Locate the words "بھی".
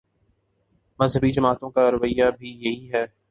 2.39-2.49